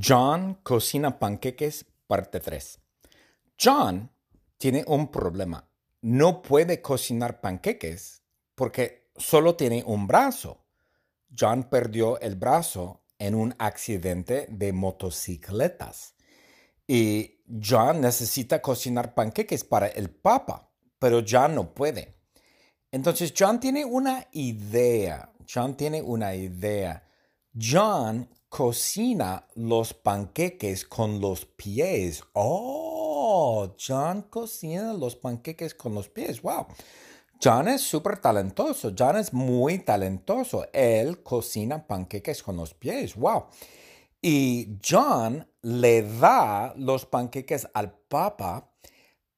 John 0.00 0.60
cocina 0.62 1.18
panqueques, 1.18 1.84
parte 2.06 2.40
3. 2.40 2.78
John 3.62 4.10
tiene 4.56 4.84
un 4.86 5.08
problema. 5.08 5.68
No 6.00 6.40
puede 6.40 6.80
cocinar 6.80 7.42
panqueques 7.42 8.22
porque 8.54 9.10
solo 9.16 9.54
tiene 9.54 9.84
un 9.86 10.06
brazo. 10.06 10.64
John 11.38 11.64
perdió 11.64 12.18
el 12.20 12.36
brazo 12.36 13.02
en 13.18 13.34
un 13.34 13.54
accidente 13.58 14.46
de 14.48 14.72
motocicletas. 14.72 16.14
Y 16.86 17.42
John 17.62 18.00
necesita 18.00 18.62
cocinar 18.62 19.12
panqueques 19.12 19.62
para 19.62 19.88
el 19.88 20.08
papa, 20.08 20.70
pero 20.98 21.22
John 21.28 21.54
no 21.54 21.74
puede. 21.74 22.16
Entonces 22.90 23.34
John 23.38 23.60
tiene 23.60 23.84
una 23.84 24.26
idea. 24.32 25.34
John 25.46 25.76
tiene 25.76 26.00
una 26.00 26.34
idea. 26.34 27.06
John 27.54 28.30
cocina 28.48 29.46
los 29.54 29.92
panqueques 29.92 30.86
con 30.86 31.20
los 31.20 31.44
pies. 31.44 32.22
Oh, 32.32 33.74
John 33.78 34.22
cocina 34.22 34.94
los 34.94 35.16
panqueques 35.16 35.74
con 35.74 35.94
los 35.94 36.08
pies. 36.08 36.40
Wow. 36.40 36.66
John 37.42 37.68
es 37.68 37.82
súper 37.82 38.18
talentoso. 38.18 38.92
John 38.96 39.16
es 39.16 39.34
muy 39.34 39.80
talentoso. 39.80 40.66
Él 40.72 41.22
cocina 41.22 41.86
panqueques 41.86 42.42
con 42.42 42.56
los 42.56 42.72
pies. 42.72 43.16
Wow. 43.16 43.48
Y 44.22 44.78
John 44.88 45.46
le 45.60 46.02
da 46.02 46.72
los 46.76 47.04
panqueques 47.04 47.68
al 47.74 47.92
papa, 47.92 48.70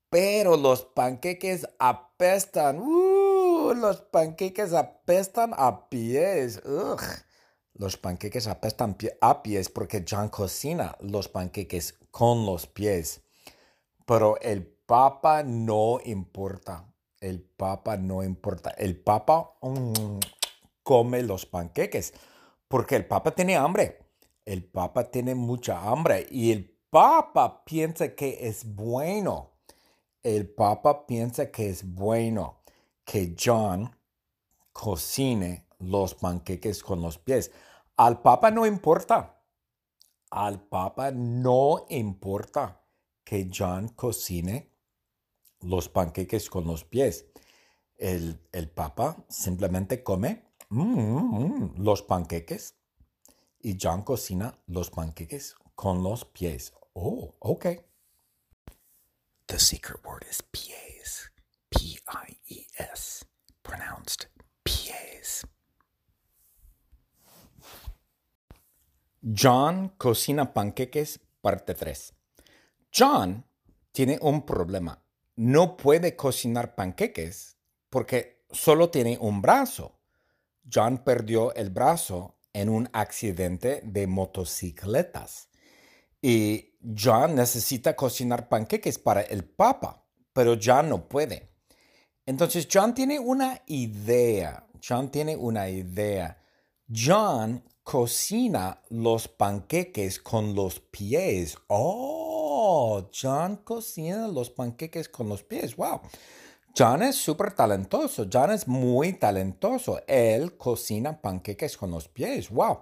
pero 0.09 0.57
los 0.57 0.85
panqueques 0.85 1.67
apestan. 1.81 2.79
Uh, 2.79 3.75
los 3.75 4.03
panqueques 4.03 4.73
apestan 4.73 5.53
a 5.57 5.89
pies. 5.89 6.63
Ugh. 6.65 7.01
Los 7.75 7.97
panqueques 7.97 8.47
apestan 8.47 8.97
a 9.21 9.43
pies 9.43 9.69
porque 9.69 10.05
John 10.09 10.29
cocina 10.29 10.97
los 11.01 11.29
panqueques 11.29 11.99
con 12.11 12.47
los 12.47 12.67
pies. 12.67 13.23
Pero 14.07 14.39
el 14.41 14.65
papa 14.65 15.43
no 15.43 15.99
importa. 16.05 16.87
El 17.21 17.41
papa 17.43 17.97
no 17.97 18.23
importa. 18.23 18.71
El 18.71 18.97
papa 19.01 19.57
mm, 19.61 20.19
come 20.83 21.23
los 21.23 21.47
panqueques 21.47 22.15
porque 22.69 22.97
el 22.97 23.07
papa 23.07 23.33
tiene 23.33 23.57
hambre. 23.57 23.99
El 24.45 24.65
papa 24.65 25.11
tiene 25.11 25.35
mucha 25.35 25.81
hambre 25.81 26.27
y 26.31 26.53
el 26.53 26.79
papa 26.91 27.65
piensa 27.65 28.15
que 28.15 28.47
es 28.47 28.65
bueno. 28.65 29.51
El 30.23 30.49
papa 30.49 31.07
piensa 31.07 31.51
que 31.51 31.71
es 31.71 31.83
bueno 31.95 32.61
que 33.05 33.35
John 33.39 33.97
cocine 34.73 35.67
los 35.79 36.15
panqueques 36.15 36.83
con 36.83 37.03
los 37.03 37.19
pies. 37.19 37.51
Al 37.97 38.21
Papa 38.23 38.51
no 38.51 38.67
importa. 38.67 39.41
Al 40.31 40.61
Papa 40.61 41.13
no 41.13 41.87
importa 41.91 42.83
que 43.23 43.49
John 43.53 43.89
cocine 43.89 44.73
los 45.61 45.89
panqueques 45.89 46.51
con 46.51 46.67
los 46.67 46.85
pies. 46.85 47.27
El, 47.97 48.41
el 48.53 48.69
Papa 48.69 49.25
simplemente 49.29 50.03
come 50.03 50.45
mm, 50.71 51.81
los 51.81 52.03
panqueques 52.03 52.75
y 53.61 53.79
John 53.81 54.03
cocina 54.03 54.59
los 54.67 54.91
panqueques 54.91 55.55
con 55.77 56.03
los 56.03 56.25
pies. 56.25 56.75
Oh, 56.95 57.35
okay. 57.39 57.81
The 59.47 59.59
secret 59.59 60.05
word 60.05 60.25
is 60.29 60.43
pies. 60.43 61.31
P 61.71 61.99
I 62.09 62.39
E 62.49 62.67
S. 62.79 63.25
Pronounced 63.63 64.27
pies. 64.65 65.47
John 69.25 69.95
cocina 69.97 70.53
panqueques, 70.53 71.19
parte 71.41 71.75
3. 71.75 72.13
John 72.95 73.43
tiene 73.91 74.19
un 74.21 74.45
problema. 74.45 75.03
No 75.37 75.79
puede 75.79 76.15
cocinar 76.15 76.75
panqueques 76.75 77.57
porque 77.89 78.45
solo 78.51 78.91
tiene 78.91 79.17
un 79.19 79.41
brazo. 79.41 79.99
John 80.71 80.99
perdió 80.99 81.55
el 81.55 81.71
brazo 81.71 82.37
en 82.53 82.69
un 82.69 82.91
accidente 82.93 83.81
de 83.83 84.07
motocicletas. 84.07 85.49
Y 86.21 86.77
John 86.95 87.35
necesita 87.35 87.97
cocinar 87.97 88.51
panqueques 88.51 88.99
para 88.99 89.23
el 89.23 89.45
papa, 89.45 90.05
pero 90.35 90.59
John 90.63 90.91
no 90.91 91.09
puede. 91.09 91.51
Entonces 92.27 92.69
John 92.71 92.95
tiene 92.95 93.19
una 93.19 93.63
idea. 93.67 94.67
John 94.87 95.11
tiene 95.11 95.35
una 95.35 95.71
idea. 95.71 96.39
John 96.95 97.65
cocina 97.85 98.81
los 98.89 99.29
panqueques 99.29 100.19
con 100.19 100.55
los 100.55 100.81
pies. 100.81 101.59
Oh, 101.69 103.11
John 103.13 103.57
cocina 103.57 104.27
los 104.27 104.51
panqueques 104.51 105.09
con 105.09 105.29
los 105.29 105.43
pies. 105.45 105.77
Wow. 105.77 106.01
John 106.77 107.03
es 107.03 107.17
súper 107.17 107.53
talentoso. 107.53 108.27
John 108.33 108.51
es 108.51 108.67
muy 108.67 109.13
talentoso. 109.13 110.01
Él 110.09 110.57
cocina 110.57 111.21
panqueques 111.21 111.77
con 111.77 111.91
los 111.91 112.09
pies. 112.09 112.51
Wow. 112.51 112.81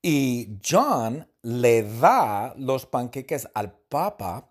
Y 0.00 0.58
John 0.66 1.28
le 1.42 1.82
da 1.82 2.54
los 2.56 2.86
panqueques 2.86 3.48
al 3.52 3.72
papa, 3.72 4.50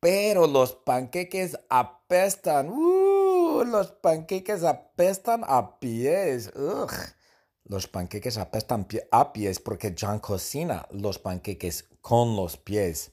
pero 0.00 0.46
los 0.46 0.74
panqueques 0.74 1.58
apestan. 1.68 2.70
Uh, 2.70 3.64
los 3.66 3.92
panqueques 3.92 4.62
apestan 4.62 5.42
a 5.44 5.78
pies. 5.80 6.52
Ugh. 6.56 6.90
Los 7.64 7.86
panqueques 7.86 8.38
apestan 8.38 8.86
a 9.10 9.32
pies 9.32 9.60
porque 9.60 9.94
John 9.98 10.18
cocina 10.18 10.86
los 10.90 11.18
panqueques 11.18 11.88
con 12.00 12.36
los 12.36 12.56
pies. 12.56 13.12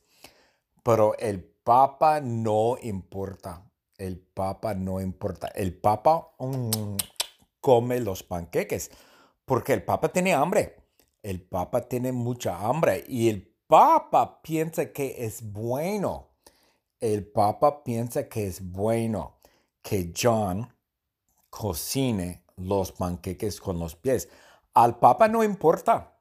Pero 0.83 1.17
el 1.17 1.43
papa 1.43 2.19
no 2.19 2.77
importa. 2.81 3.63
El 3.97 4.17
papa 4.19 4.73
no 4.73 4.99
importa. 4.99 5.49
El 5.49 5.77
papa 5.77 6.31
mm, 6.39 6.95
come 7.61 7.99
los 7.99 8.23
panqueques 8.23 8.89
porque 9.45 9.73
el 9.73 9.83
papa 9.83 10.09
tiene 10.09 10.33
hambre. 10.33 10.77
El 11.21 11.41
papa 11.41 11.87
tiene 11.87 12.11
mucha 12.11 12.57
hambre 12.57 13.03
y 13.07 13.29
el 13.29 13.53
papa 13.67 14.41
piensa 14.41 14.91
que 14.91 15.25
es 15.25 15.43
bueno. 15.43 16.29
El 16.99 17.27
papa 17.27 17.83
piensa 17.83 18.27
que 18.27 18.47
es 18.47 18.71
bueno 18.71 19.39
que 19.81 20.11
John 20.15 20.73
cocine 21.49 22.43
los 22.59 22.91
panqueques 22.91 23.59
con 23.59 23.79
los 23.79 23.95
pies. 23.95 24.29
Al 24.73 24.99
Papa 24.99 25.27
no 25.27 25.43
importa. 25.43 26.19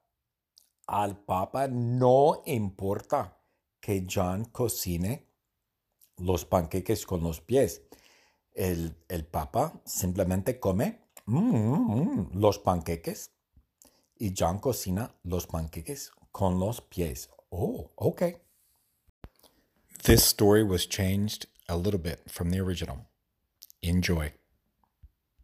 Al 0.87 1.16
Papa 1.19 1.69
no 1.69 2.43
importa 2.47 3.37
que 3.81 4.06
John 4.09 4.47
cocine 4.47 5.27
los 6.19 6.44
panqueques 6.44 7.06
con 7.06 7.22
los 7.22 7.41
pies. 7.41 7.82
El, 8.53 8.97
el 9.09 9.25
Papa 9.27 9.81
simplemente 9.84 10.59
come 10.59 11.09
mm, 11.27 12.38
los 12.38 12.59
panqueques 12.59 13.31
y 14.19 14.34
John 14.37 14.59
cocina 14.59 15.15
los 15.22 15.47
panqueques 15.47 16.10
con 16.32 16.59
los 16.59 16.81
pies. 16.81 17.31
Oh, 17.50 17.91
okay. 17.97 18.37
This 20.04 20.25
story 20.25 20.62
was 20.62 20.87
changed 20.87 21.47
a 21.69 21.77
little 21.77 22.00
bit 22.00 22.31
from 22.31 22.50
the 22.50 22.60
original. 22.60 23.06
Enjoy. 23.82 24.32